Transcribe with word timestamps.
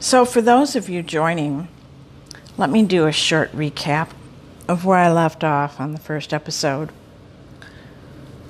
So, 0.00 0.24
for 0.24 0.40
those 0.40 0.76
of 0.76 0.88
you 0.88 1.02
joining, 1.02 1.66
let 2.56 2.70
me 2.70 2.84
do 2.84 3.06
a 3.06 3.12
short 3.12 3.50
recap 3.50 4.10
of 4.68 4.84
where 4.84 4.96
I 4.96 5.10
left 5.10 5.42
off 5.42 5.80
on 5.80 5.90
the 5.90 5.98
first 5.98 6.32
episode. 6.32 6.90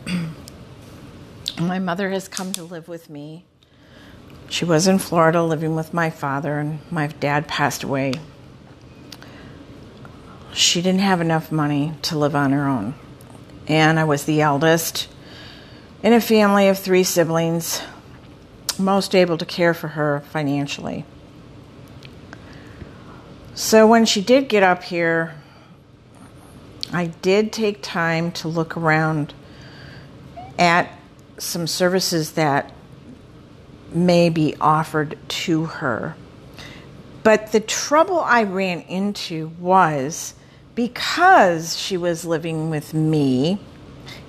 my 1.58 1.78
mother 1.78 2.10
has 2.10 2.28
come 2.28 2.52
to 2.52 2.62
live 2.62 2.86
with 2.86 3.08
me. 3.08 3.46
She 4.50 4.66
was 4.66 4.86
in 4.86 4.98
Florida 4.98 5.42
living 5.42 5.74
with 5.74 5.94
my 5.94 6.10
father, 6.10 6.58
and 6.58 6.80
my 6.90 7.06
dad 7.06 7.48
passed 7.48 7.82
away. 7.82 8.12
She 10.52 10.82
didn't 10.82 11.00
have 11.00 11.22
enough 11.22 11.50
money 11.50 11.94
to 12.02 12.18
live 12.18 12.36
on 12.36 12.52
her 12.52 12.68
own. 12.68 12.94
And 13.66 13.98
I 13.98 14.04
was 14.04 14.24
the 14.24 14.42
eldest 14.42 15.08
in 16.02 16.12
a 16.12 16.20
family 16.20 16.68
of 16.68 16.78
three 16.78 17.04
siblings, 17.04 17.80
most 18.78 19.14
able 19.14 19.38
to 19.38 19.46
care 19.46 19.72
for 19.72 19.88
her 19.88 20.20
financially. 20.28 21.06
So 23.58 23.88
when 23.88 24.04
she 24.04 24.22
did 24.22 24.48
get 24.48 24.62
up 24.62 24.84
here, 24.84 25.34
I 26.92 27.06
did 27.06 27.52
take 27.52 27.82
time 27.82 28.30
to 28.34 28.46
look 28.46 28.76
around 28.76 29.34
at 30.60 30.88
some 31.38 31.66
services 31.66 32.34
that 32.34 32.72
may 33.92 34.28
be 34.28 34.54
offered 34.60 35.18
to 35.28 35.64
her. 35.64 36.14
But 37.24 37.50
the 37.50 37.58
trouble 37.58 38.20
I 38.20 38.44
ran 38.44 38.82
into 38.82 39.48
was 39.58 40.34
because 40.76 41.76
she 41.76 41.96
was 41.96 42.24
living 42.24 42.70
with 42.70 42.94
me, 42.94 43.58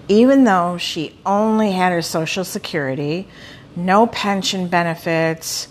even 0.08 0.46
though 0.46 0.80
she 0.80 1.16
only 1.24 1.74
had 1.74 1.92
her 1.92 2.02
Social 2.02 2.44
Security, 2.44 3.28
no 3.76 4.08
pension 4.08 4.68
benefits, 4.68 5.68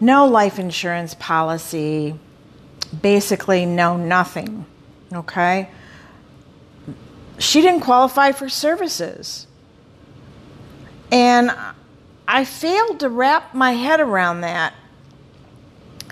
no 0.00 0.24
life 0.24 0.58
insurance 0.58 1.12
policy, 1.12 2.18
basically 2.86 3.66
no 3.66 3.96
nothing. 3.96 4.66
Okay? 5.12 5.68
She 7.38 7.60
didn't 7.60 7.80
qualify 7.80 8.32
for 8.32 8.48
services. 8.48 9.46
And 11.12 11.54
I 12.26 12.44
failed 12.44 13.00
to 13.00 13.08
wrap 13.08 13.54
my 13.54 13.72
head 13.72 14.00
around 14.00 14.40
that. 14.40 14.74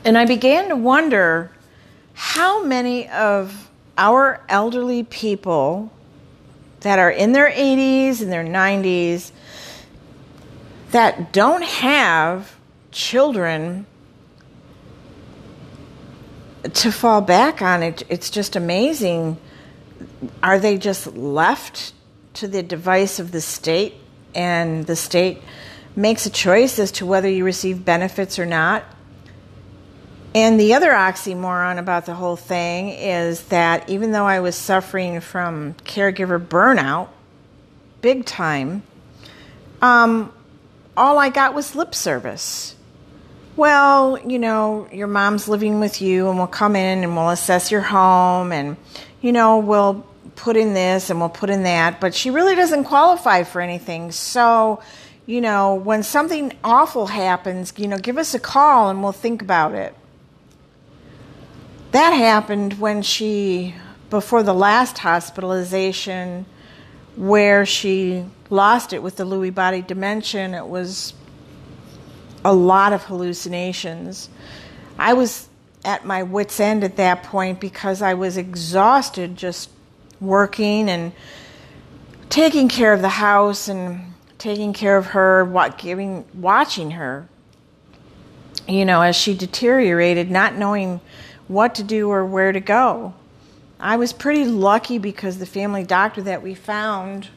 And 0.04 0.18
I 0.18 0.26
began 0.26 0.68
to 0.68 0.76
wonder 0.76 1.50
how 2.12 2.62
many 2.62 3.08
of 3.08 3.70
our 3.96 4.40
elderly 4.48 5.02
people 5.02 5.90
that 6.80 6.98
are 6.98 7.10
in 7.10 7.32
their 7.32 7.50
80s 7.50 8.20
and 8.20 8.30
their 8.30 8.44
90s 8.44 9.32
that 10.90 11.32
don't 11.32 11.64
have 11.64 12.54
children 12.92 13.86
to 16.72 16.90
fall 16.90 17.20
back 17.20 17.60
on 17.60 17.82
it 17.82 18.02
it's 18.08 18.30
just 18.30 18.56
amazing 18.56 19.36
are 20.42 20.58
they 20.58 20.78
just 20.78 21.14
left 21.16 21.92
to 22.34 22.48
the 22.48 22.62
device 22.62 23.18
of 23.18 23.32
the 23.32 23.40
state 23.40 23.94
and 24.34 24.86
the 24.86 24.96
state 24.96 25.42
makes 25.96 26.26
a 26.26 26.30
choice 26.30 26.78
as 26.78 26.90
to 26.92 27.06
whether 27.06 27.28
you 27.28 27.44
receive 27.44 27.84
benefits 27.84 28.38
or 28.38 28.46
not. 28.46 28.84
And 30.34 30.58
the 30.58 30.74
other 30.74 30.90
oxymoron 30.90 31.78
about 31.78 32.06
the 32.06 32.14
whole 32.14 32.34
thing 32.34 32.88
is 32.88 33.44
that 33.44 33.88
even 33.88 34.10
though 34.10 34.26
I 34.26 34.40
was 34.40 34.56
suffering 34.56 35.20
from 35.20 35.74
caregiver 35.84 36.44
burnout, 36.44 37.08
big 38.00 38.24
time, 38.24 38.82
um, 39.80 40.32
all 40.96 41.18
I 41.18 41.28
got 41.28 41.54
was 41.54 41.76
lip 41.76 41.94
service. 41.94 42.74
Well, 43.56 44.18
you 44.18 44.38
know, 44.38 44.88
your 44.92 45.06
mom's 45.06 45.48
living 45.48 45.78
with 45.78 46.02
you, 46.02 46.28
and 46.28 46.38
we'll 46.38 46.46
come 46.48 46.74
in 46.74 47.04
and 47.04 47.16
we'll 47.16 47.30
assess 47.30 47.70
your 47.70 47.82
home, 47.82 48.50
and, 48.50 48.76
you 49.20 49.32
know, 49.32 49.58
we'll 49.58 50.04
put 50.36 50.56
in 50.56 50.74
this 50.74 51.10
and 51.10 51.20
we'll 51.20 51.28
put 51.28 51.50
in 51.50 51.62
that, 51.62 52.00
but 52.00 52.14
she 52.14 52.30
really 52.30 52.54
doesn't 52.54 52.84
qualify 52.84 53.44
for 53.44 53.60
anything. 53.60 54.10
So, 54.12 54.82
you 55.26 55.40
know, 55.40 55.74
when 55.74 56.02
something 56.02 56.52
awful 56.62 57.06
happens, 57.06 57.72
you 57.76 57.86
know, 57.86 57.98
give 57.98 58.18
us 58.18 58.34
a 58.34 58.40
call 58.40 58.90
and 58.90 59.02
we'll 59.02 59.12
think 59.12 59.42
about 59.42 59.74
it. 59.74 59.94
That 61.92 62.10
happened 62.10 62.80
when 62.80 63.02
she, 63.02 63.74
before 64.10 64.42
the 64.42 64.54
last 64.54 64.98
hospitalization, 64.98 66.46
where 67.16 67.64
she 67.64 68.24
lost 68.50 68.92
it 68.92 69.02
with 69.02 69.16
the 69.16 69.24
Lewy 69.24 69.54
body 69.54 69.82
dementia, 69.82 70.50
it 70.56 70.66
was 70.66 71.14
a 72.44 72.52
lot 72.52 72.92
of 72.92 73.04
hallucinations. 73.04 74.28
I 74.98 75.14
was 75.14 75.48
at 75.84 76.04
my 76.04 76.22
wits' 76.22 76.60
end 76.60 76.84
at 76.84 76.96
that 76.96 77.22
point 77.22 77.60
because 77.60 78.02
I 78.02 78.14
was 78.14 78.36
exhausted 78.36 79.36
just 79.36 79.70
working 80.20 80.88
and 80.88 81.12
taking 82.30 82.68
care 82.68 82.92
of 82.92 83.02
the 83.02 83.08
house 83.08 83.68
and 83.68 84.14
taking 84.38 84.72
care 84.72 84.96
of 84.96 85.06
her, 85.06 85.44
what 85.44 85.78
giving 85.78 86.24
watching 86.34 86.92
her. 86.92 87.28
You 88.66 88.84
know, 88.84 89.02
as 89.02 89.14
she 89.14 89.34
deteriorated, 89.34 90.30
not 90.30 90.54
knowing 90.54 91.00
what 91.48 91.74
to 91.74 91.82
do 91.82 92.08
or 92.10 92.24
where 92.24 92.52
to 92.52 92.60
go. 92.60 93.14
I 93.78 93.96
was 93.96 94.12
pretty 94.12 94.44
lucky 94.46 94.96
because 94.98 95.38
the 95.38 95.46
family 95.46 95.84
doctor 95.84 96.22
that 96.22 96.42
we 96.42 96.54
found 96.54 97.28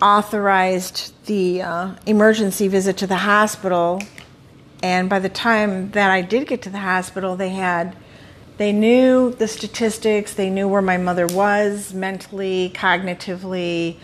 authorized 0.00 1.12
the 1.26 1.62
uh, 1.62 1.94
emergency 2.06 2.68
visit 2.68 2.96
to 2.98 3.06
the 3.06 3.16
hospital. 3.16 4.02
And 4.82 5.08
by 5.08 5.18
the 5.18 5.28
time 5.28 5.90
that 5.92 6.10
I 6.10 6.22
did 6.22 6.46
get 6.46 6.62
to 6.62 6.70
the 6.70 6.78
hospital, 6.78 7.36
they 7.36 7.50
had 7.50 7.96
they 8.56 8.72
knew 8.72 9.32
the 9.32 9.48
statistics, 9.48 10.32
they 10.32 10.48
knew 10.48 10.66
where 10.66 10.82
my 10.82 10.96
mother 10.96 11.26
was 11.26 11.92
mentally, 11.92 12.72
cognitively. 12.74 13.96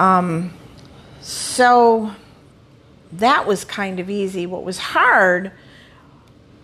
Um, 0.00 0.52
so 1.20 2.12
that 3.12 3.46
was 3.46 3.64
kind 3.64 4.00
of 4.00 4.10
easy. 4.10 4.46
What 4.46 4.64
was 4.64 4.78
hard 4.78 5.52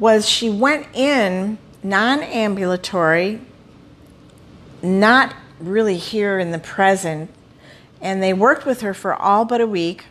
was 0.01 0.29
she 0.29 0.51
went 0.51 0.89
in 0.93 1.59
non 1.85 2.21
ambulatory, 2.21 3.41
not 4.83 5.35
really 5.61 5.97
here 5.97 6.41
in 6.41 6.51
the 6.51 6.59
present, 6.59 7.31
and 8.03 8.23
they 8.23 8.35
worked 8.35 8.67
with 8.67 8.81
her 8.81 8.93
for 8.93 9.15
all 9.15 9.45
but 9.45 9.61
a 9.61 9.67
week. 9.67 10.07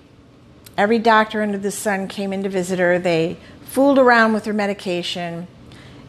Every 0.78 0.98
doctor 0.98 1.44
under 1.44 1.58
the 1.58 1.72
sun 1.72 2.08
came 2.08 2.32
in 2.32 2.42
to 2.44 2.50
visit 2.50 2.80
her. 2.80 2.98
They 2.98 3.38
fooled 3.66 4.00
around 4.00 4.34
with 4.34 4.46
her 4.46 4.54
medication 4.54 5.48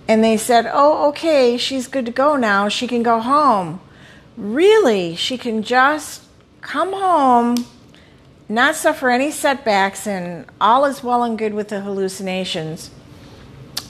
and 0.09 0.23
they 0.23 0.37
said, 0.37 0.71
Oh, 0.73 1.09
okay, 1.09 1.59
she's 1.59 1.89
good 1.89 2.07
to 2.07 2.13
go 2.13 2.37
now. 2.37 2.69
She 2.69 2.87
can 2.87 3.03
go 3.03 3.21
home. 3.21 3.81
Really? 4.37 5.17
She 5.17 5.37
can 5.37 5.63
just 5.63 6.23
come 6.61 6.93
home, 6.93 7.67
not 8.49 8.77
suffer 8.77 9.11
any 9.11 9.31
setbacks, 9.31 10.07
and 10.07 10.47
all 10.61 10.85
is 10.85 11.03
well 11.03 11.25
and 11.25 11.37
good 11.37 11.55
with 11.55 11.69
the 11.69 11.81
hallucinations. 11.81 12.91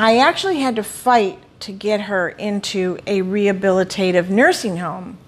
I 0.00 0.18
actually 0.18 0.60
had 0.60 0.76
to 0.76 0.82
fight 0.82 1.38
to 1.60 1.72
get 1.72 2.02
her 2.02 2.30
into 2.30 2.98
a 3.06 3.20
rehabilitative 3.20 4.28
nursing 4.28 4.78
home 4.78 5.18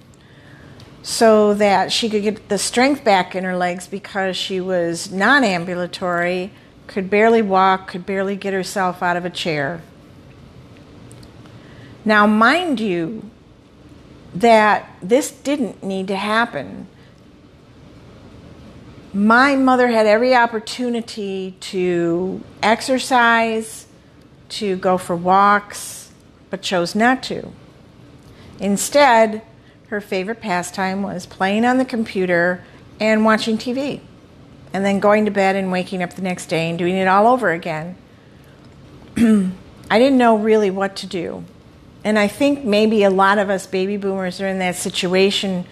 so 1.04 1.53
that 1.53 1.92
she 1.92 2.09
could 2.09 2.22
get 2.22 2.48
the 2.48 2.56
strength 2.56 3.04
back 3.04 3.37
in 3.37 3.44
her 3.44 3.54
legs 3.54 3.87
because 3.87 4.38
she 4.38 4.59
was 4.59 5.12
non 5.12 5.44
ambulatory, 5.44 6.50
could 6.87 7.10
barely 7.10 7.42
walk, 7.42 7.88
could 7.88 8.06
barely 8.06 8.37
get 8.37 8.54
herself 8.54 9.03
out 9.03 9.15
of 9.15 9.25
a 9.26 9.31
chair. 9.31 9.82
Now, 12.06 12.26
mind 12.26 12.81
you, 12.81 13.31
that 14.34 14.88
this 15.03 15.31
didn't 15.31 15.84
need 15.84 16.09
to 16.09 16.16
happen. 16.16 16.88
My 19.12 19.56
mother 19.56 19.88
had 19.88 20.06
every 20.06 20.34
opportunity 20.34 21.54
to 21.60 22.42
exercise, 22.62 23.86
to 24.48 24.77
go 24.77 24.97
for 24.97 25.15
walks, 25.15 26.10
but 26.48 26.62
chose 26.62 26.95
not 26.95 27.22
to. 27.24 27.53
Instead, 28.59 29.42
her 29.89 30.01
favorite 30.01 30.41
pastime 30.41 31.03
was 31.03 31.27
playing 31.27 31.65
on 31.65 31.78
the 31.78 31.84
computer 31.84 32.65
and 33.01 33.25
watching 33.25 33.59
TV, 33.59 34.01
and 34.72 34.84
then 34.84 35.01
going 35.01 35.25
to 35.25 35.31
bed 35.31 35.57
and 35.57 35.71
waking 35.71 36.03
up 36.03 36.15
the 36.15 36.22
next 36.22 36.47
day 36.47 36.69
and 36.69 36.78
doing 36.78 36.95
it 36.95 37.09
all 37.09 37.27
over 37.27 37.51
again. 37.51 37.97
I 39.16 39.98
didn't 39.98 40.19
know 40.19 40.36
really 40.36 40.71
what 40.71 40.97
to 40.97 41.07
do. 41.07 41.45
And 42.03 42.19
I 42.19 42.28
think 42.28 42.65
maybe 42.65 43.03
a 43.03 43.10
lot 43.10 43.39
of 43.39 43.48
us 43.48 43.66
baby 43.66 43.97
boomers 43.97 44.41
are 44.41 44.48
in 44.48 44.59
that 44.59 44.77
situation 44.77 45.65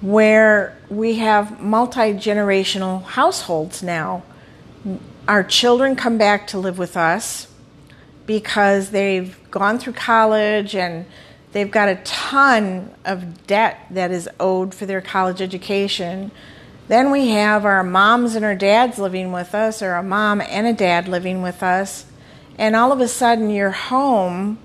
where 0.00 0.76
we 0.88 1.16
have 1.16 1.60
multi 1.60 2.12
generational 2.14 3.02
households 3.02 3.82
now. 3.82 4.22
Our 5.26 5.42
children 5.42 5.96
come 5.96 6.18
back 6.18 6.46
to 6.48 6.58
live 6.58 6.78
with 6.78 6.96
us 6.96 7.48
because 8.26 8.90
they've 8.90 9.38
gone 9.50 9.78
through 9.78 9.94
college 9.94 10.74
and 10.74 11.06
they've 11.52 11.70
got 11.70 11.88
a 11.88 11.96
ton 12.04 12.94
of 13.04 13.46
debt 13.46 13.86
that 13.90 14.10
is 14.10 14.28
owed 14.38 14.74
for 14.74 14.86
their 14.86 15.00
college 15.00 15.40
education. 15.40 16.30
Then 16.88 17.10
we 17.10 17.28
have 17.28 17.64
our 17.64 17.82
moms 17.82 18.34
and 18.34 18.44
our 18.44 18.54
dads 18.54 18.98
living 18.98 19.32
with 19.32 19.54
us, 19.54 19.82
or 19.82 19.94
a 19.94 20.02
mom 20.02 20.40
and 20.40 20.66
a 20.66 20.72
dad 20.72 21.08
living 21.08 21.42
with 21.42 21.62
us. 21.62 22.06
And 22.56 22.74
all 22.74 22.92
of 22.92 23.00
a 23.00 23.08
sudden, 23.08 23.50
your 23.50 23.70
home 23.70 24.58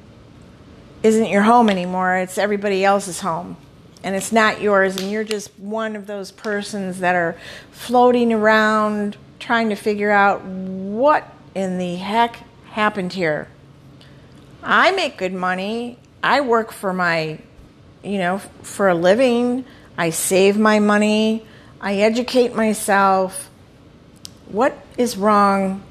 isn't 1.03 1.27
your 1.27 1.41
home 1.41 1.69
anymore, 1.69 2.15
it's 2.15 2.37
everybody 2.37 2.83
else's 2.83 3.19
home. 3.19 3.57
And 4.03 4.15
it's 4.15 4.31
not 4.31 4.61
yours, 4.61 4.97
and 4.97 5.11
you're 5.11 5.23
just 5.23 5.57
one 5.59 5.95
of 5.95 6.07
those 6.07 6.31
persons 6.31 6.99
that 6.99 7.15
are 7.15 7.37
floating 7.71 8.33
around 8.33 9.17
trying 9.39 9.69
to 9.69 9.75
figure 9.75 10.11
out 10.11 10.43
what 10.43 11.29
in 11.53 11.77
the 11.77 11.95
heck 11.95 12.37
happened 12.71 13.13
here. 13.13 13.49
I 14.61 14.91
make 14.91 15.17
good 15.17 15.33
money. 15.33 15.99
I 16.23 16.41
work 16.41 16.71
for 16.71 16.93
my, 16.93 17.39
you 18.03 18.17
know, 18.17 18.39
for 18.61 18.87
a 18.87 18.95
living. 18.95 19.65
I 19.97 20.09
save 20.09 20.57
my 20.57 20.79
money. 20.79 21.45
I 21.81 21.97
educate 21.97 22.55
myself. 22.55 23.49
What 24.47 24.77
is 24.97 25.17
wrong 25.17 25.83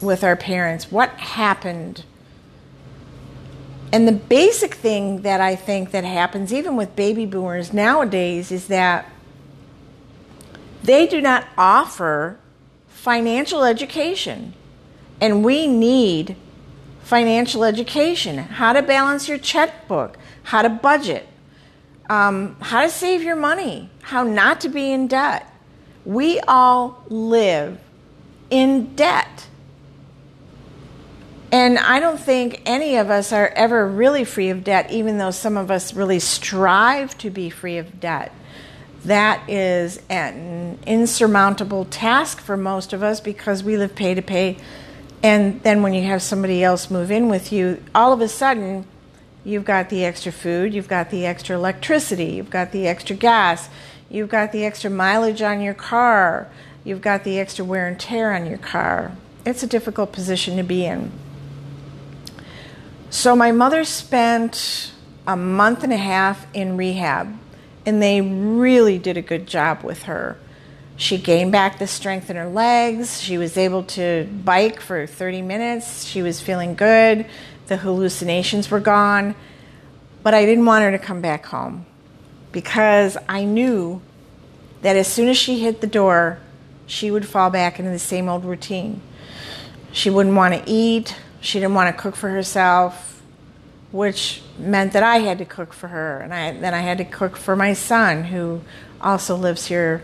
with 0.00 0.24
our 0.24 0.34
parents? 0.34 0.90
What 0.90 1.10
happened? 1.10 2.04
And 3.92 4.08
the 4.08 4.12
basic 4.12 4.74
thing 4.74 5.22
that 5.22 5.40
I 5.40 5.54
think 5.54 5.92
that 5.92 6.04
happens, 6.04 6.52
even 6.52 6.76
with 6.76 6.96
baby 6.96 7.24
boomers 7.24 7.72
nowadays, 7.72 8.50
is 8.50 8.66
that 8.66 9.06
they 10.82 11.06
do 11.06 11.20
not 11.20 11.46
offer 11.56 12.38
financial 12.88 13.62
education. 13.62 14.52
And 15.20 15.44
we 15.44 15.66
need 15.66 16.36
financial 17.06 17.62
education 17.62 18.36
how 18.36 18.72
to 18.72 18.82
balance 18.82 19.28
your 19.28 19.38
checkbook, 19.38 20.18
how 20.42 20.60
to 20.60 20.68
budget, 20.68 21.24
um, 22.10 22.56
how 22.60 22.82
to 22.82 22.90
save 22.90 23.22
your 23.22 23.36
money, 23.36 23.88
how 24.02 24.24
not 24.24 24.60
to 24.60 24.68
be 24.68 24.90
in 24.90 25.06
debt. 25.06 25.48
We 26.04 26.40
all 26.40 27.04
live 27.08 27.78
in 28.50 28.96
debt. 28.96 29.46
And 31.52 31.78
I 31.78 32.00
don't 32.00 32.18
think 32.18 32.62
any 32.66 32.96
of 32.96 33.08
us 33.08 33.32
are 33.32 33.48
ever 33.54 33.86
really 33.86 34.24
free 34.24 34.50
of 34.50 34.64
debt, 34.64 34.90
even 34.90 35.18
though 35.18 35.30
some 35.30 35.56
of 35.56 35.70
us 35.70 35.94
really 35.94 36.18
strive 36.18 37.16
to 37.18 37.30
be 37.30 37.50
free 37.50 37.78
of 37.78 38.00
debt. 38.00 38.32
That 39.04 39.48
is 39.48 40.00
an 40.10 40.80
insurmountable 40.84 41.84
task 41.84 42.40
for 42.40 42.56
most 42.56 42.92
of 42.92 43.04
us 43.04 43.20
because 43.20 43.62
we 43.62 43.76
live 43.76 43.94
pay 43.94 44.14
to 44.14 44.22
pay. 44.22 44.58
And 45.22 45.62
then 45.62 45.82
when 45.82 45.94
you 45.94 46.02
have 46.04 46.22
somebody 46.22 46.62
else 46.62 46.90
move 46.90 47.10
in 47.10 47.28
with 47.28 47.52
you, 47.52 47.82
all 47.94 48.12
of 48.12 48.20
a 48.20 48.28
sudden 48.28 48.86
you've 49.44 49.64
got 49.64 49.88
the 49.88 50.04
extra 50.04 50.32
food, 50.32 50.74
you've 50.74 50.88
got 50.88 51.10
the 51.10 51.26
extra 51.26 51.56
electricity, 51.56 52.26
you've 52.26 52.50
got 52.50 52.72
the 52.72 52.86
extra 52.86 53.16
gas, 53.16 53.68
you've 54.10 54.28
got 54.28 54.52
the 54.52 54.64
extra 54.64 54.90
mileage 54.90 55.42
on 55.42 55.60
your 55.60 55.74
car, 55.74 56.48
you've 56.84 57.00
got 57.00 57.24
the 57.24 57.38
extra 57.38 57.64
wear 57.64 57.86
and 57.86 57.98
tear 57.98 58.32
on 58.32 58.46
your 58.46 58.58
car. 58.58 59.12
It's 59.44 59.62
a 59.62 59.66
difficult 59.66 60.12
position 60.12 60.56
to 60.56 60.62
be 60.62 60.84
in. 60.84 61.12
So, 63.10 63.36
my 63.36 63.52
mother 63.52 63.84
spent 63.84 64.92
a 65.26 65.36
month 65.36 65.84
and 65.84 65.92
a 65.92 65.96
half 65.96 66.46
in 66.52 66.76
rehab, 66.76 67.38
and 67.84 68.02
they 68.02 68.20
really 68.20 68.98
did 68.98 69.16
a 69.16 69.22
good 69.22 69.46
job 69.46 69.82
with 69.82 70.04
her. 70.04 70.36
She 70.96 71.18
gained 71.18 71.52
back 71.52 71.78
the 71.78 71.86
strength 71.86 72.30
in 72.30 72.36
her 72.36 72.48
legs. 72.48 73.20
She 73.20 73.38
was 73.38 73.56
able 73.56 73.82
to 73.84 74.28
bike 74.44 74.80
for 74.80 75.06
30 75.06 75.42
minutes. 75.42 76.04
She 76.04 76.22
was 76.22 76.40
feeling 76.40 76.74
good 76.74 77.26
the 77.66 77.76
hallucinations 77.78 78.70
were 78.70 78.80
gone, 78.80 79.34
but 80.22 80.34
I 80.34 80.44
didn't 80.44 80.64
want 80.64 80.84
her 80.84 80.90
to 80.92 80.98
come 80.98 81.20
back 81.20 81.46
home 81.46 81.86
because 82.52 83.16
I 83.28 83.44
knew 83.44 84.00
that 84.82 84.96
as 84.96 85.08
soon 85.08 85.28
as 85.28 85.36
she 85.36 85.60
hit 85.60 85.80
the 85.80 85.86
door, 85.86 86.38
she 86.86 87.10
would 87.10 87.26
fall 87.26 87.50
back 87.50 87.78
into 87.78 87.90
the 87.90 87.98
same 87.98 88.28
old 88.28 88.44
routine. 88.44 89.00
She 89.92 90.10
wouldn't 90.10 90.36
want 90.36 90.54
to 90.54 90.62
eat, 90.70 91.16
she 91.40 91.58
didn't 91.58 91.74
want 91.74 91.94
to 91.94 92.00
cook 92.00 92.14
for 92.14 92.28
herself, 92.28 93.22
which 93.90 94.42
meant 94.58 94.92
that 94.92 95.02
I 95.02 95.18
had 95.18 95.38
to 95.38 95.44
cook 95.44 95.72
for 95.72 95.88
her, 95.88 96.20
and 96.20 96.32
I, 96.32 96.52
then 96.52 96.74
I 96.74 96.80
had 96.80 96.98
to 96.98 97.04
cook 97.04 97.36
for 97.36 97.56
my 97.56 97.72
son, 97.72 98.24
who 98.24 98.62
also 99.00 99.36
lives 99.36 99.66
here, 99.66 100.02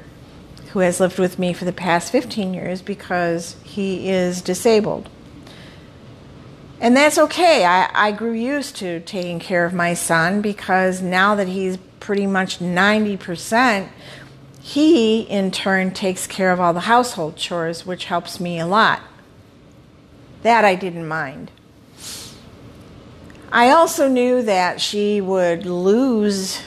who 0.73 0.79
has 0.79 1.01
lived 1.01 1.19
with 1.19 1.39
me 1.39 1.53
for 1.53 1.65
the 1.67 1.73
past 1.73 2.11
15 2.11 2.55
years 2.55 2.81
because 2.81 3.57
he 3.63 4.09
is 4.09 4.41
disabled. 4.41 5.09
And 6.81 6.97
that's 6.97 7.19
okay. 7.19 7.65
I, 7.65 7.91
I 7.93 8.13
grew 8.13 8.33
used 8.33 8.77
to 8.77 9.01
taking 9.01 9.39
care 9.39 9.65
of 9.65 9.75
my 9.75 9.95
son 9.95 10.41
because 10.41 11.03
now 11.03 11.35
that 11.35 11.47
he's 11.47 11.77
pretty 12.01 12.27
much 12.27 12.59
90%, 12.59 13.89
he 14.61 15.21
in 15.21 15.51
turn 15.51 15.91
takes 15.91 16.27
care 16.27 16.51
of 16.51 16.59
all 16.59 16.73
the 16.73 16.81
household 16.81 17.37
chores, 17.37 17.85
which 17.85 18.07
helps 18.07 18.41
me 18.41 18.59
a 18.59 18.67
lot. 18.67 19.03
That 20.43 20.65
I 20.65 20.75
didn't 20.75 21.07
mind. 21.07 21.51
I 23.53 23.69
also 23.71 24.09
knew 24.09 24.43
that 24.43 24.81
she 24.81 25.21
would 25.21 25.67
lose 25.67 26.63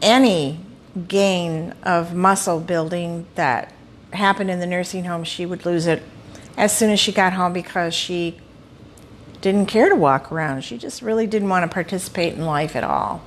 any 0.00 0.60
gain 1.08 1.74
of 1.82 2.14
muscle 2.14 2.60
building 2.60 3.26
that 3.34 3.72
happened 4.12 4.50
in 4.50 4.60
the 4.60 4.66
nursing 4.66 5.04
home. 5.04 5.24
She 5.24 5.44
would 5.46 5.66
lose 5.66 5.86
it 5.86 6.02
as 6.56 6.76
soon 6.76 6.90
as 6.90 6.98
she 6.98 7.12
got 7.12 7.34
home 7.34 7.52
because 7.52 7.94
she 7.94 8.38
didn't 9.40 9.66
care 9.66 9.88
to 9.88 9.94
walk 9.94 10.32
around. 10.32 10.64
She 10.64 10.78
just 10.78 11.02
really 11.02 11.26
didn't 11.26 11.48
want 11.48 11.68
to 11.68 11.72
participate 11.72 12.34
in 12.34 12.44
life 12.44 12.74
at 12.74 12.84
all. 12.84 13.22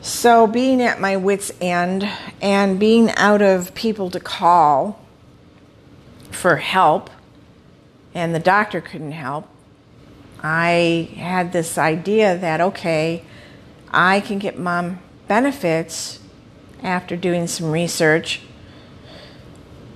So, 0.00 0.46
being 0.46 0.80
at 0.80 1.00
my 1.00 1.16
wits' 1.16 1.50
end 1.60 2.08
and 2.40 2.78
being 2.78 3.10
out 3.16 3.42
of 3.42 3.74
people 3.74 4.10
to 4.10 4.20
call 4.20 5.00
for 6.30 6.56
help, 6.56 7.10
and 8.14 8.34
the 8.34 8.38
doctor 8.38 8.80
couldn't 8.80 9.12
help, 9.12 9.48
I 10.40 11.10
had 11.16 11.52
this 11.52 11.76
idea 11.76 12.38
that, 12.38 12.60
okay, 12.60 13.24
I 13.90 14.20
can 14.20 14.38
get 14.38 14.56
mom 14.58 15.00
benefits 15.28 16.18
after 16.82 17.16
doing 17.16 17.46
some 17.46 17.70
research 17.70 18.40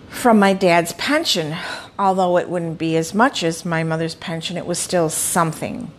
from 0.08 0.38
my 0.38 0.52
dad's 0.52 0.92
pension 0.94 1.56
although 1.98 2.36
it 2.36 2.48
wouldn't 2.48 2.78
be 2.78 2.96
as 2.96 3.14
much 3.14 3.42
as 3.42 3.64
my 3.64 3.84
mother's 3.84 4.14
pension, 4.14 4.56
it 4.56 4.66
was 4.66 4.78
still 4.78 5.08
something. 5.08 5.90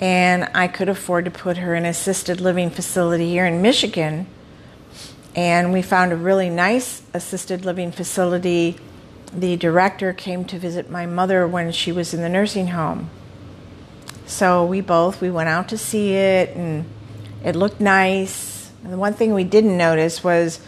And 0.00 0.50
I 0.54 0.68
could 0.68 0.88
afford 0.88 1.24
to 1.24 1.30
put 1.30 1.58
her 1.58 1.74
in 1.74 1.84
an 1.84 1.90
assisted 1.90 2.40
living 2.40 2.70
facility 2.70 3.30
here 3.30 3.46
in 3.46 3.62
Michigan. 3.62 4.26
And 5.34 5.72
we 5.72 5.82
found 5.82 6.12
a 6.12 6.16
really 6.16 6.50
nice 6.50 7.02
assisted 7.14 7.64
living 7.64 7.90
facility. 7.90 8.76
The 9.32 9.56
director 9.56 10.12
came 10.12 10.44
to 10.46 10.58
visit 10.58 10.90
my 10.90 11.06
mother 11.06 11.46
when 11.46 11.72
she 11.72 11.90
was 11.90 12.12
in 12.12 12.20
the 12.20 12.28
nursing 12.28 12.68
home. 12.68 13.08
So 14.26 14.64
we 14.64 14.80
both 14.80 15.20
we 15.20 15.30
went 15.30 15.48
out 15.48 15.68
to 15.68 15.78
see 15.78 16.14
it 16.14 16.56
and 16.56 16.86
it 17.44 17.54
looked 17.54 17.80
nice. 17.80 18.72
And 18.82 18.92
the 18.92 18.98
one 18.98 19.14
thing 19.14 19.34
we 19.34 19.44
didn't 19.44 19.76
notice 19.76 20.24
was 20.24 20.60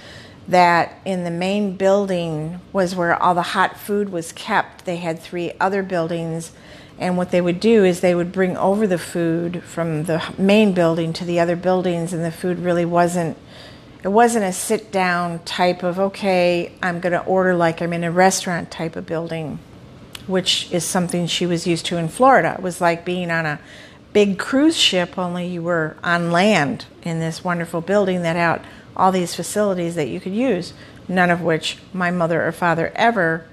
that 0.49 1.01
in 1.05 1.25
the 1.25 1.31
main 1.31 1.77
building 1.77 2.61
was 2.73 2.95
where 2.95 3.21
all 3.21 3.35
the 3.35 3.43
hot 3.43 3.77
food 3.79 4.11
was 4.11 4.33
kept. 4.33 4.85
They 4.85 4.97
had 4.97 5.19
three 5.19 5.53
other 5.59 5.83
buildings, 5.83 6.53
and 6.99 7.17
what 7.17 7.31
they 7.31 7.41
would 7.41 7.59
do 7.59 7.85
is 7.85 8.01
they 8.01 8.15
would 8.15 8.31
bring 8.31 8.57
over 8.57 8.87
the 8.87 8.99
food 8.99 9.63
from 9.65 10.05
the 10.05 10.23
main 10.39 10.73
building 10.73 11.13
to 11.15 11.25
the 11.25 11.41
other 11.41 11.57
buildings, 11.57 12.13
and 12.13 12.25
the 12.25 12.31
food 12.31 12.59
really 12.61 12.85
wasn't. 12.85 13.37
It 14.05 14.09
wasn't 14.09 14.45
a 14.45 14.53
sit 14.53 14.93
down 14.93 15.41
type 15.41 15.83
of, 15.83 15.99
okay, 15.99 16.73
I'm 16.81 17.01
going 17.01 17.13
to 17.13 17.25
order 17.25 17.57
like 17.57 17.83
I'm 17.83 17.93
in 17.93 18.05
a 18.05 18.13
restaurant 18.13 18.71
type 18.71 18.95
of 18.95 19.05
building, 19.05 19.59
which 20.29 20.71
is 20.71 20.85
something 20.85 21.27
she 21.27 21.45
was 21.45 21.67
used 21.67 21.87
to 21.87 21.97
in 21.97 22.07
Florida. 22.07 22.55
It 22.57 22.63
was 22.63 22.81
like 22.81 23.05
being 23.05 23.33
on 23.33 23.47
a 23.47 23.59
big 24.17 24.39
cruise 24.39 24.75
ship, 24.75 25.19
only 25.19 25.47
you 25.47 25.63
were 25.63 25.95
on 26.03 26.33
land 26.33 26.87
in 27.03 27.21
this 27.21 27.45
wonderful 27.45 27.83
building 27.83 28.23
that 28.23 28.35
had 28.35 28.67
all 28.97 29.13
these 29.13 29.35
facilities 29.35 29.95
that 29.95 30.09
you 30.09 30.19
could 30.19 30.33
use, 30.33 30.73
none 31.07 31.29
of 31.29 31.43
which 31.43 31.77
my 31.93 32.11
mother 32.11 32.43
or 32.43 32.51
father 32.51 32.91
ever 32.95 33.47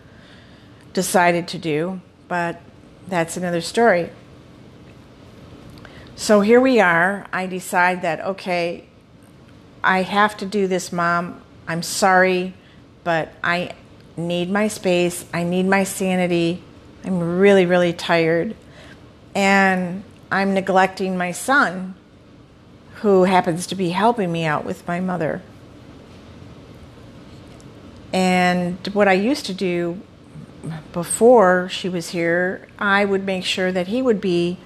decided 0.93 1.49
to 1.49 1.57
do, 1.57 1.99
but 2.29 2.61
that's 3.09 3.35
another 3.35 3.59
story. 3.59 4.09
So 6.15 6.39
here 6.39 6.61
we 6.61 6.79
are. 6.79 7.27
I 7.33 7.45
decide 7.45 8.01
that, 8.03 8.21
okay, 8.21 8.85
I 9.83 10.03
have 10.03 10.37
to 10.37 10.45
do 10.45 10.65
this, 10.67 10.93
mom. 10.93 11.41
I'm 11.67 11.83
sorry, 11.83 12.53
but 13.03 13.33
I 13.43 13.75
need 14.15 14.49
my 14.49 14.69
space. 14.69 15.25
I 15.33 15.43
need 15.43 15.65
my 15.65 15.83
sanity. 15.83 16.63
I'm 17.03 17.37
really, 17.37 17.65
really 17.65 17.91
tired. 17.91 18.55
And 19.35 20.05
I'm 20.33 20.55
neglecting 20.55 21.15
my 21.15 21.31
son 21.31 21.93
who 23.01 23.25
happens 23.25 23.67
to 23.67 23.75
be 23.75 23.89
helping 23.89 24.31
me 24.31 24.45
out 24.45 24.65
with 24.65 24.87
my 24.87 24.99
mother. 24.99 25.43
And 28.11 28.85
what 28.93 29.07
I 29.07 29.13
used 29.13 29.45
to 29.45 29.53
do 29.53 30.01
before 30.91 31.69
she 31.69 31.87
was 31.87 32.09
here, 32.09 32.67
I 32.79 33.05
would 33.05 33.25
make 33.25 33.45
sure 33.45 33.71
that 33.71 33.87
he 33.87 34.01
would 34.01 34.19
be 34.19 34.57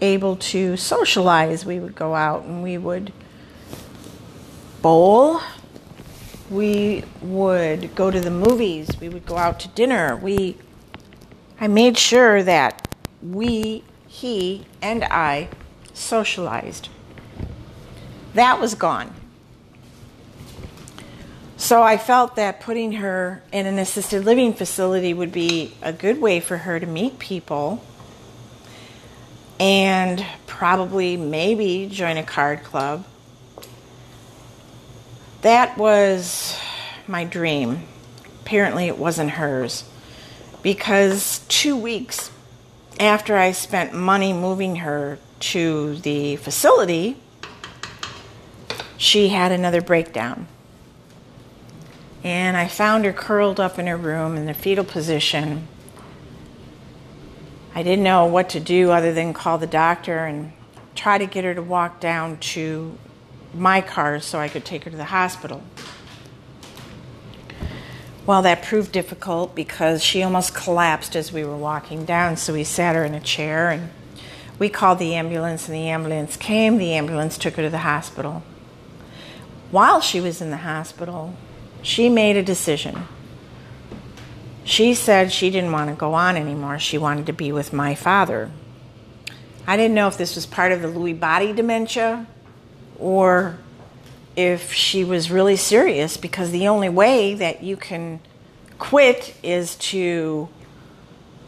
able 0.00 0.36
to 0.36 0.76
socialize. 0.76 1.66
We 1.66 1.80
would 1.80 1.96
go 1.96 2.14
out 2.14 2.44
and 2.44 2.62
we 2.62 2.78
would 2.78 3.12
bowl, 4.80 5.40
We 6.50 7.02
would 7.20 7.96
go 7.96 8.10
to 8.12 8.20
the 8.20 8.30
movies. 8.30 8.88
We 9.00 9.08
would 9.08 9.26
go 9.26 9.36
out 9.36 9.58
to 9.60 9.68
dinner. 9.68 10.16
We 10.16 10.56
I 11.58 11.68
made 11.68 11.96
sure 11.98 12.42
that 12.42 12.86
we, 13.22 13.82
he, 14.20 14.64
and 14.80 15.04
I 15.04 15.48
socialized. 15.92 16.88
That 18.32 18.58
was 18.58 18.74
gone. 18.74 19.12
So 21.58 21.82
I 21.82 21.98
felt 21.98 22.36
that 22.36 22.60
putting 22.60 22.92
her 22.92 23.42
in 23.52 23.66
an 23.66 23.78
assisted 23.78 24.24
living 24.24 24.54
facility 24.54 25.12
would 25.12 25.32
be 25.32 25.74
a 25.82 25.92
good 25.92 26.18
way 26.18 26.40
for 26.40 26.56
her 26.56 26.80
to 26.80 26.86
meet 26.86 27.18
people 27.18 27.82
and 29.60 30.24
probably 30.46 31.18
maybe 31.18 31.86
join 31.90 32.16
a 32.16 32.22
card 32.22 32.62
club. 32.62 33.04
That 35.42 35.76
was 35.76 36.58
my 37.06 37.24
dream. 37.24 37.82
Apparently, 38.40 38.86
it 38.86 38.96
wasn't 38.96 39.32
hers 39.32 39.84
because 40.62 41.40
two 41.48 41.76
weeks 41.76 42.30
after 42.98 43.36
I 43.36 43.52
spent 43.52 43.92
money 43.92 44.32
moving 44.32 44.76
her 44.76 45.18
to 45.38 45.96
the 45.96 46.36
facility, 46.36 47.16
she 48.96 49.28
had 49.28 49.52
another 49.52 49.82
breakdown. 49.82 50.48
And 52.24 52.56
I 52.56 52.66
found 52.66 53.04
her 53.04 53.12
curled 53.12 53.60
up 53.60 53.78
in 53.78 53.86
her 53.86 53.96
room 53.96 54.36
in 54.36 54.46
the 54.46 54.54
fetal 54.54 54.84
position. 54.84 55.68
I 57.74 57.82
didn't 57.82 58.04
know 58.04 58.24
what 58.24 58.48
to 58.50 58.60
do 58.60 58.90
other 58.90 59.12
than 59.12 59.34
call 59.34 59.58
the 59.58 59.66
doctor 59.66 60.24
and 60.24 60.52
try 60.94 61.18
to 61.18 61.26
get 61.26 61.44
her 61.44 61.54
to 61.54 61.62
walk 61.62 62.00
down 62.00 62.38
to 62.38 62.98
my 63.54 63.80
car 63.80 64.18
so 64.20 64.38
I 64.38 64.48
could 64.48 64.64
take 64.64 64.84
her 64.84 64.90
to 64.90 64.96
the 64.96 65.04
hospital. 65.04 65.62
Well, 68.26 68.42
that 68.42 68.62
proved 68.62 68.90
difficult 68.90 69.54
because 69.54 70.02
she 70.02 70.24
almost 70.24 70.52
collapsed 70.52 71.14
as 71.14 71.32
we 71.32 71.44
were 71.44 71.56
walking 71.56 72.04
down, 72.04 72.36
so 72.36 72.54
we 72.54 72.64
sat 72.64 72.96
her 72.96 73.04
in 73.04 73.14
a 73.14 73.20
chair 73.20 73.70
and 73.70 73.90
we 74.58 74.68
called 74.68 74.98
the 74.98 75.14
ambulance, 75.14 75.68
and 75.68 75.76
the 75.76 75.88
ambulance 75.88 76.36
came. 76.36 76.78
The 76.78 76.94
ambulance 76.94 77.38
took 77.38 77.54
her 77.54 77.62
to 77.62 77.70
the 77.70 77.78
hospital. 77.78 78.42
While 79.70 80.00
she 80.00 80.20
was 80.20 80.40
in 80.40 80.50
the 80.50 80.56
hospital, 80.56 81.34
she 81.82 82.08
made 82.08 82.36
a 82.36 82.42
decision. 82.42 83.06
She 84.64 84.94
said 84.94 85.30
she 85.30 85.50
didn't 85.50 85.70
want 85.70 85.90
to 85.90 85.94
go 85.94 86.14
on 86.14 86.36
anymore. 86.36 86.80
She 86.80 86.98
wanted 86.98 87.26
to 87.26 87.32
be 87.32 87.52
with 87.52 87.72
my 87.72 87.94
father. 87.94 88.50
I 89.68 89.76
didn't 89.76 89.94
know 89.94 90.08
if 90.08 90.18
this 90.18 90.34
was 90.34 90.46
part 90.46 90.72
of 90.72 90.82
the 90.82 90.88
Lewy 90.88 91.18
body 91.18 91.52
dementia 91.52 92.26
or 92.98 93.58
if 94.36 94.72
she 94.72 95.02
was 95.02 95.30
really 95.30 95.56
serious 95.56 96.16
because 96.16 96.50
the 96.50 96.68
only 96.68 96.88
way 96.88 97.34
that 97.34 97.62
you 97.62 97.76
can 97.76 98.20
quit 98.78 99.34
is 99.42 99.76
to 99.76 100.48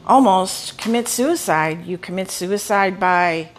almost 0.06 0.78
commit 0.78 1.06
suicide. 1.06 1.84
You 1.84 1.98
commit 1.98 2.30
suicide 2.30 2.98
by 2.98 3.50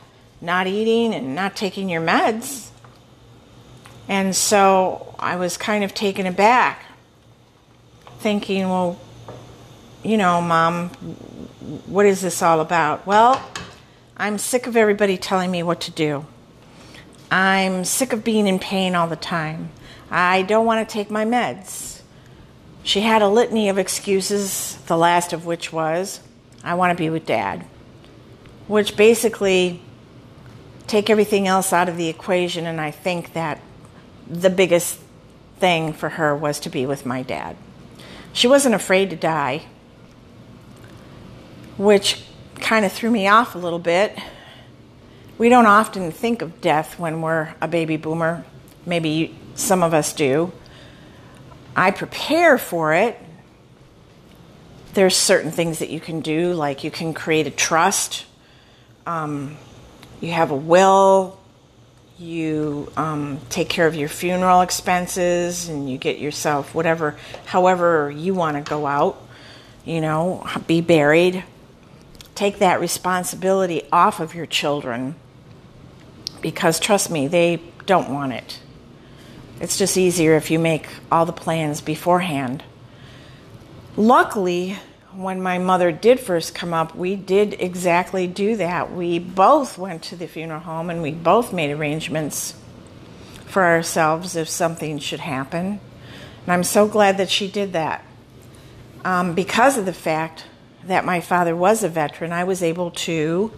not 0.42 0.68
eating 0.68 1.14
and 1.14 1.36
not 1.36 1.56
taking 1.56 1.90
your 1.90 2.02
meds. 2.02 2.70
And 4.08 4.36
so 4.36 5.14
I 5.20 5.36
was 5.36 5.56
kind 5.58 5.84
of 5.84 5.94
taken 5.94 6.26
aback, 6.26 6.84
thinking, 8.18 8.68
well, 8.68 9.00
you 10.04 10.18
know, 10.18 10.42
mom, 10.42 10.90
what 11.86 12.08
is 12.08 12.22
this 12.22 12.42
all 12.42 12.62
about? 12.62 13.06
Well, 13.06 13.40
I'm 14.18 14.40
sick 14.40 14.66
of 14.66 14.76
everybody 14.76 15.18
telling 15.18 15.52
me 15.52 15.62
what 15.62 15.82
to 15.82 15.92
do. 15.92 16.26
I'm 17.32 17.86
sick 17.86 18.14
of 18.14 18.24
being 18.24 18.48
in 18.48 18.60
pain 18.60 18.96
all 18.96 19.08
the 19.08 19.16
time. 19.16 19.70
I 20.10 20.42
don't 20.42 20.66
want 20.66 20.88
to 20.88 20.92
take 20.92 21.12
my 21.12 21.26
meds. 21.26 22.02
She 22.84 23.02
had 23.02 23.22
a 23.22 23.28
litany 23.28 23.70
of 23.70 23.78
excuses, 23.78 24.78
the 24.88 24.98
last 24.98 25.34
of 25.34 25.46
which 25.46 25.72
was, 25.72 26.22
I 26.64 26.74
want 26.74 26.98
to 26.98 27.02
be 27.02 27.10
with 27.10 27.26
dad, 27.26 27.66
which 28.68 28.98
basically 28.98 29.82
take 30.88 31.10
everything 31.10 31.48
else 31.48 31.72
out 31.72 31.88
of 31.88 31.98
the 31.98 32.08
equation, 32.08 32.66
and 32.66 32.82
I 32.82 32.90
think 32.90 33.34
that 33.34 33.62
the 34.28 34.50
biggest 34.50 35.00
thing 35.60 35.94
for 35.94 36.10
her 36.10 36.36
was 36.36 36.60
to 36.62 36.70
be 36.70 36.86
with 36.86 37.06
my 37.06 37.22
dad. 37.22 37.56
She 38.34 38.48
wasn't 38.48 38.74
afraid 38.74 39.10
to 39.12 39.16
die, 39.16 39.66
which 41.78 42.24
kind 42.56 42.86
of 42.86 42.92
threw 42.92 43.12
me 43.12 43.28
off 43.28 43.54
a 43.54 43.60
little 43.60 43.80
bit 43.80 44.18
we 45.40 45.48
don't 45.48 45.66
often 45.66 46.12
think 46.12 46.42
of 46.42 46.60
death 46.60 47.00
when 47.00 47.22
we're 47.22 47.56
a 47.62 47.68
baby 47.68 47.96
boomer. 47.96 48.44
Maybe 48.86 49.36
some 49.56 49.82
of 49.82 49.94
us 49.94 50.12
do. 50.14 50.52
I 51.76 51.92
prepare 51.92 52.58
for 52.58 52.94
it. 52.94 53.18
There's 54.94 55.16
certain 55.16 55.52
things 55.52 55.80
that 55.80 55.90
you 55.90 56.02
can 56.02 56.20
do, 56.20 56.54
like 56.54 56.84
you 56.84 56.92
can 56.92 57.14
create 57.14 57.48
a 57.48 57.52
trust. 57.52 58.26
Um, 59.08 59.56
you 60.20 60.34
have 60.34 60.52
a 60.52 60.56
will. 60.56 61.40
You 62.18 62.92
um, 62.98 63.40
take 63.50 63.70
care 63.70 63.88
of 63.88 63.96
your 63.96 64.10
funeral 64.10 64.60
expenses, 64.60 65.70
and 65.70 65.90
you 65.90 65.98
get 65.98 66.20
yourself 66.20 66.76
whatever, 66.76 67.16
however 67.46 68.12
you 68.12 68.34
want 68.34 68.58
to 68.58 68.70
go 68.70 68.86
out. 68.86 69.26
You 69.86 70.02
know, 70.02 70.46
be 70.68 70.82
buried. 70.82 71.46
Take 72.36 72.60
that 72.60 72.82
responsibility 72.82 73.84
off 73.90 74.20
of 74.20 74.36
your 74.36 74.46
children 74.46 75.16
because 76.42 76.80
trust 76.80 77.10
me, 77.10 77.28
they 77.28 77.62
don't 77.86 78.10
want 78.10 78.34
it. 78.34 78.60
It's 79.60 79.78
just 79.78 79.98
easier 79.98 80.36
if 80.36 80.52
you 80.52 80.60
make 80.60 80.88
all 81.12 81.26
the 81.26 81.34
plans 81.34 81.82
beforehand. 81.82 82.64
Luckily, 83.98 84.78
when 85.14 85.42
my 85.42 85.58
mother 85.58 85.92
did 85.92 86.20
first 86.20 86.56
come 86.56 86.74
up, 86.74 86.96
we 86.96 87.16
did 87.16 87.56
exactly 87.60 88.28
do 88.28 88.56
that. 88.58 88.94
We 88.94 89.20
both 89.20 89.78
went 89.78 90.04
to 90.04 90.16
the 90.16 90.28
funeral 90.28 90.62
home 90.62 90.90
and 90.90 91.02
we 91.02 91.12
both 91.12 91.52
made 91.52 91.72
arrangements 91.72 92.56
for 93.46 93.64
ourselves 93.64 94.36
if 94.36 94.48
something 94.48 95.00
should 95.00 95.20
happen. 95.20 95.80
And 96.44 96.54
I'm 96.54 96.64
so 96.64 96.88
glad 96.88 97.18
that 97.18 97.30
she 97.30 97.50
did 97.50 97.74
that. 97.74 98.06
Um, 99.04 99.34
because 99.34 99.78
of 99.78 99.86
the 99.86 99.94
fact 99.94 100.46
that 100.86 101.06
my 101.06 101.20
father 101.20 101.56
was 101.56 101.84
a 101.84 101.90
veteran, 101.90 102.32
I 102.32 102.44
was 102.44 102.64
able 102.64 102.92
to 102.92 103.52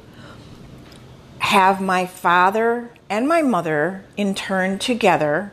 have 1.52 1.82
my 1.82 2.06
father 2.06 2.90
and 3.10 3.28
my 3.28 3.42
mother 3.42 4.06
interned 4.16 4.80
together 4.80 5.52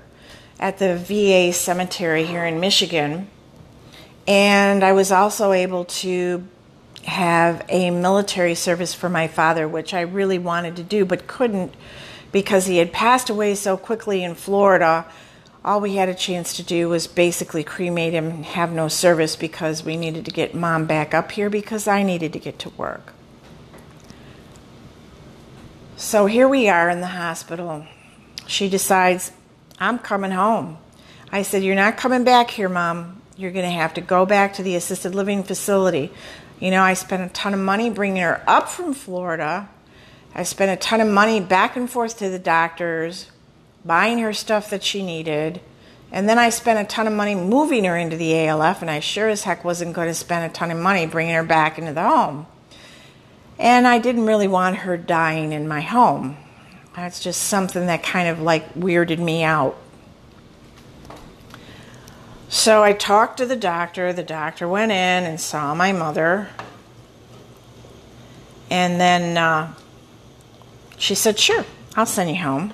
at 0.61 0.79
the 0.79 0.97
VA 0.97 1.53
cemetery 1.53 2.25
here 2.25 2.45
in 2.45 2.61
Michigan. 2.61 3.27
And 4.25 4.85
I 4.85 4.93
was 4.93 5.11
also 5.11 5.51
able 5.51 5.87
to 5.87 6.47
have 7.03 7.67
a 7.69 7.91
military 7.91 8.55
service 8.55 8.95
for 8.95 9.09
my 9.09 9.27
father, 9.27 9.67
which 9.67 9.93
I 9.93 10.03
really 10.03 10.39
wanted 10.39 10.77
to 10.77 10.85
do 10.85 11.05
but 11.05 11.27
couldn't 11.27 11.75
because 12.31 12.67
he 12.67 12.77
had 12.77 12.93
passed 12.93 13.29
away 13.29 13.57
so 13.57 13.77
quickly 13.77 14.23
in 14.23 14.37
Florida. 14.37 15.05
All 15.65 15.81
we 15.81 15.97
had 15.97 16.09
a 16.09 16.15
chance 16.15 16.55
to 16.59 16.63
do 16.63 16.89
was 16.89 17.09
basically 17.09 17.65
cremate 17.65 18.13
him 18.13 18.27
and 18.27 18.45
have 18.45 18.71
no 18.71 18.87
service 18.87 19.35
because 19.35 19.83
we 19.83 19.97
needed 19.97 20.27
to 20.27 20.31
get 20.31 20.55
mom 20.55 20.87
back 20.87 21.13
up 21.13 21.33
here 21.33 21.51
because 21.51 21.89
I 21.89 22.05
needed 22.05 22.33
to 22.35 22.39
get 22.39 22.61
to 22.61 22.69
work. 22.71 23.15
So 25.99 26.27
here 26.27 26.47
we 26.47 26.69
are 26.69 26.89
in 26.89 27.01
the 27.01 27.09
hospital. 27.09 27.85
She 28.47 28.69
decides, 28.69 29.33
I'm 29.81 29.99
coming 29.99 30.31
home. 30.31 30.79
I 31.33 31.43
said, 31.43 31.65
You're 31.65 31.75
not 31.75 31.97
coming 31.97 32.23
back 32.23 32.51
here, 32.51 32.69
Mom. 32.69 33.21
You're 33.37 33.51
going 33.51 33.65
to 33.65 33.77
have 33.77 33.95
to 33.95 34.01
go 34.01 34.25
back 34.25 34.55
to 34.55 34.63
the 34.63 34.77
assisted 34.77 35.17
living 35.17 35.43
facility. 35.43 36.13
You 36.61 36.71
know, 36.71 36.85
I 36.85 36.95
spent 36.95 37.29
a 37.29 37.35
ton 37.35 37.53
of 37.53 37.59
money 37.59 37.91
bringing 37.91 38.23
her 38.23 38.45
up 38.47 38.69
from 38.69 38.95
Florida. 38.95 39.69
I 40.37 40.45
spent 40.45 40.71
a 40.71 40.81
ton 40.81 41.01
of 41.01 41.09
money 41.09 41.41
back 41.41 41.75
and 41.75 41.91
forth 41.91 42.17
to 42.19 42.31
the 42.31 42.39
doctors, 42.39 43.33
buying 43.85 44.21
her 44.21 44.33
stuff 44.33 44.71
that 44.71 44.85
she 44.85 45.05
needed. 45.05 45.61
And 46.13 46.29
then 46.29 46.39
I 46.39 46.51
spent 46.51 46.79
a 46.79 46.89
ton 46.89 47.09
of 47.09 47.13
money 47.13 47.35
moving 47.35 47.83
her 47.83 47.97
into 47.97 48.17
the 48.17 48.47
ALF, 48.47 48.83
and 48.83 48.91
I 48.91 49.01
sure 49.01 49.29
as 49.29 49.43
heck 49.43 49.65
wasn't 49.65 49.95
going 49.95 50.07
to 50.07 50.15
spend 50.15 50.49
a 50.49 50.55
ton 50.55 50.71
of 50.71 50.79
money 50.79 51.07
bringing 51.07 51.35
her 51.35 51.43
back 51.43 51.77
into 51.77 51.93
the 51.93 52.05
home. 52.05 52.47
And 53.59 53.87
I 53.87 53.99
didn't 53.99 54.27
really 54.27 54.49
want 54.49 54.77
her 54.77 54.97
dying 54.97 55.53
in 55.53 55.67
my 55.67 55.81
home. 55.81 56.37
That's 56.95 57.21
just 57.21 57.43
something 57.43 57.87
that 57.87 58.03
kind 58.03 58.29
of 58.29 58.41
like 58.41 58.75
weirded 58.75 59.19
me 59.19 59.43
out. 59.43 59.77
So 62.49 62.83
I 62.83 62.93
talked 62.93 63.39
to 63.39 63.47
the 63.47 63.57
doctor. 63.57 64.13
The 64.13 64.23
doctor 64.23 64.67
went 64.67 64.91
in 64.91 65.25
and 65.25 65.41
saw 65.41 65.75
my 65.75 65.93
mother. 65.93 66.49
And 68.71 69.01
then 69.01 69.37
uh, 69.37 69.75
she 70.97 71.15
said, 71.15 71.39
Sure, 71.39 71.65
I'll 71.97 72.07
send 72.07 72.31
you 72.31 72.43
home. 72.43 72.73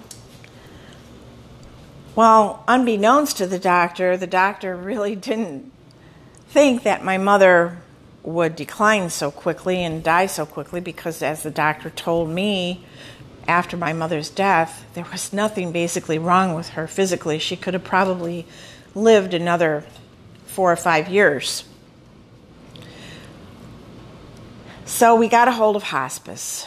Well, 2.15 2.63
unbeknownst 2.69 3.37
to 3.39 3.47
the 3.47 3.59
doctor, 3.59 4.17
the 4.17 4.27
doctor 4.27 4.77
really 4.77 5.17
didn't 5.17 5.73
think 6.49 6.85
that 6.85 7.05
my 7.05 7.19
mother 7.19 7.79
would 8.25 8.57
decline 8.57 9.11
so 9.11 9.31
quickly 9.31 9.85
and 9.85 10.03
die 10.03 10.27
so 10.27 10.45
quickly 10.47 10.81
because, 10.81 11.23
as 11.23 11.43
the 11.43 11.51
doctor 11.51 11.91
told 11.91 12.31
me 12.31 12.85
after 13.47 13.77
my 13.77 13.93
mother's 13.93 14.31
death, 14.31 14.87
there 14.95 15.07
was 15.13 15.33
nothing 15.33 15.71
basically 15.71 16.19
wrong 16.19 16.55
with 16.55 16.71
her 16.71 16.87
physically. 16.87 17.39
She 17.39 17.57
could 17.57 17.75
have 17.75 17.85
probably 17.85 18.47
lived 18.95 19.35
another 19.35 19.85
four 20.47 20.73
or 20.73 20.77
five 20.77 21.09
years. 21.09 21.65
So 24.87 25.15
we 25.15 25.29
got 25.29 25.49
a 25.49 25.53
hold 25.53 25.77
of 25.77 25.83
hospice. 25.83 26.67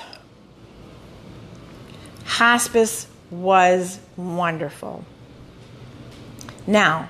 Hospice 2.25 3.07
was 3.31 3.99
wonderful. 4.15 5.05
Now, 6.67 7.09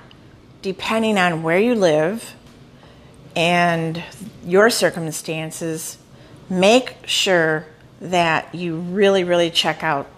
depending 0.62 1.18
on 1.18 1.42
where 1.42 1.58
you 1.58 1.74
live 1.74 2.34
and 3.38 4.02
your 4.44 4.68
circumstances, 4.68 5.96
make 6.50 6.96
sure 7.06 7.66
that 8.00 8.52
you 8.52 8.78
really, 8.78 9.22
really 9.22 9.48
check 9.48 9.84
out 9.84 10.08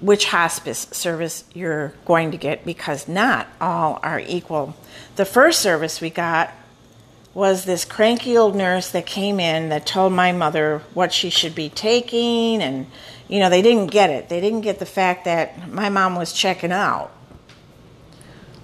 which 0.00 0.26
hospice 0.26 0.88
service 0.90 1.44
you're 1.54 1.94
going 2.04 2.32
to 2.32 2.36
get 2.36 2.66
because 2.66 3.06
not 3.06 3.46
all 3.60 4.00
are 4.02 4.18
equal. 4.18 4.74
The 5.14 5.24
first 5.24 5.60
service 5.60 6.00
we 6.00 6.10
got 6.10 6.52
was 7.32 7.64
this 7.64 7.84
cranky 7.84 8.36
old 8.36 8.56
nurse 8.56 8.90
that 8.90 9.06
came 9.06 9.38
in 9.38 9.68
that 9.68 9.86
told 9.86 10.12
my 10.12 10.32
mother 10.32 10.82
what 10.94 11.12
she 11.12 11.30
should 11.30 11.54
be 11.54 11.68
taking 11.68 12.60
and 12.60 12.88
you 13.28 13.38
know 13.38 13.50
they 13.50 13.62
didn't 13.62 13.92
get 13.92 14.10
it. 14.10 14.28
They 14.28 14.40
didn't 14.40 14.62
get 14.62 14.80
the 14.80 14.84
fact 14.84 15.26
that 15.26 15.70
my 15.70 15.88
mom 15.90 16.16
was 16.16 16.32
checking 16.32 16.72
out. 16.72 17.12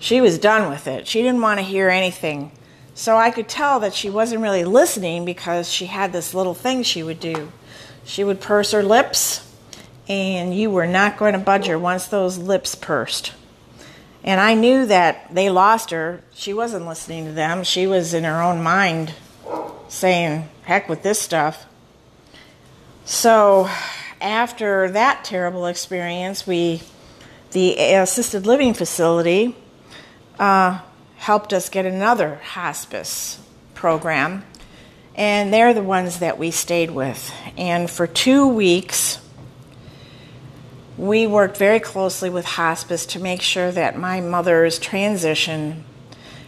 She 0.00 0.20
was 0.20 0.37
done 0.37 0.68
with 0.68 0.88
it. 0.88 1.06
She 1.06 1.23
didn't 1.23 1.42
want 1.42 1.61
to 1.61 1.64
hear 1.64 1.88
anything 1.88 2.50
so 2.99 3.17
i 3.17 3.31
could 3.31 3.49
tell 3.49 3.78
that 3.78 3.95
she 3.95 4.11
wasn't 4.11 4.43
really 4.43 4.64
listening 4.64 5.25
because 5.25 5.71
she 5.73 5.87
had 5.87 6.12
this 6.12 6.35
little 6.35 6.55
thing 6.55 6.83
she 6.83 7.02
would 7.02 7.21
do 7.21 7.52
she 8.05 8.25
would 8.25 8.40
purse 8.40 8.73
her 8.73 8.83
lips 8.83 9.45
and 10.09 10.55
you 10.57 10.71
were 10.71 10.87
not 10.87 11.17
going 11.17 11.35
to 11.35 11.38
budge 11.38 11.67
her 11.67 11.78
once 11.78 12.07
those 12.07 12.37
lips 12.38 12.75
pursed 12.75 13.33
and 14.25 14.40
I 14.40 14.55
knew 14.55 14.85
that 14.87 15.35
they 15.35 15.49
lost 15.49 15.90
her. 15.90 16.23
She 16.35 16.52
wasn't 16.52 16.87
listening 16.87 17.25
to 17.26 17.33
them. 17.33 17.64
She 17.64 17.87
was 17.87 18.14
in 18.14 18.25
her 18.25 18.43
own 18.43 18.62
mind 18.62 19.14
saying, 19.88 20.49
heck 20.64 20.88
with 20.88 21.02
this 21.02 21.21
stuff. 21.21 21.67
So 23.05 23.71
after 24.21 24.90
that 24.90 25.25
terrible 25.25 25.67
experience, 25.67 26.47
we, 26.47 26.83
the 27.52 27.76
assisted 27.95 28.47
living 28.47 28.75
facility, 28.75 29.57
uh, 30.38 30.81
helped 31.18 31.52
us 31.52 31.68
get 31.68 31.84
another 31.84 32.37
hospice 32.37 33.40
program. 33.75 34.44
And 35.14 35.52
they're 35.52 35.75
the 35.75 35.82
ones 35.82 36.20
that 36.20 36.38
we 36.38 36.52
stayed 36.52 36.92
with. 36.92 37.34
And 37.56 37.90
for 37.90 38.06
two 38.06 38.46
weeks, 38.46 39.18
we 40.96 41.26
worked 41.26 41.56
very 41.56 41.80
closely 41.80 42.30
with 42.30 42.44
hospice 42.44 43.04
to 43.06 43.20
make 43.20 43.42
sure 43.42 43.70
that 43.72 43.98
my 43.98 44.20
mother's 44.20 44.78
transition 44.78 45.84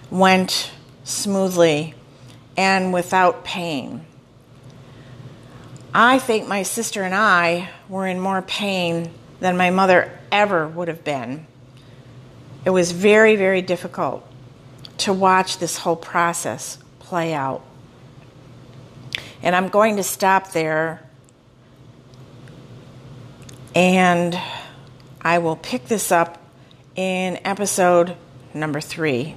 went 0.09 0.71
smoothly 1.03 1.95
and 2.57 2.93
without 2.93 3.45
pain. 3.45 4.05
I 5.93 6.21
think 6.21 6.47
my 6.47 6.63
sister 6.63 7.03
and 7.03 7.15
I 7.15 7.71
were 7.89 8.07
in 8.07 8.21
more 8.21 8.43
pain 8.43 9.11
than 9.41 9.57
my 9.57 9.71
mother 9.71 10.17
ever 10.31 10.69
would 10.69 10.87
have 10.87 11.03
been. 11.03 11.47
It 12.65 12.71
was 12.71 12.93
very, 12.93 13.35
very 13.35 13.63
difficult 13.63 14.30
to 15.01 15.13
watch 15.13 15.59
this 15.59 15.77
whole 15.77 15.97
process 15.97 16.79
play 16.99 17.33
out. 17.35 17.63
And 19.43 19.57
I'm 19.57 19.69
going 19.69 19.97
to 19.97 20.03
stop 20.03 20.53
there 20.53 21.03
and 23.75 24.39
I 25.23 25.39
will 25.39 25.57
pick 25.57 25.87
this 25.87 26.11
up 26.11 26.43
in 26.97 27.39
episode 27.45 28.17
number 28.53 28.81
three. 28.81 29.37